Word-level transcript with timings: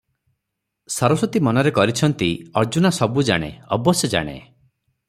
ସରସ୍ୱତୀ 0.93 1.41
ମନରେ 1.49 1.73
କରିଛନ୍ତି, 1.75 2.31
ଅର୍ଜୁନା 2.63 2.93
ସବୁ 3.01 3.27
ଜାଣେ, 3.31 3.53
ଅବଶ୍ୟ 3.79 4.13
ଜାଣେ। 4.17 4.39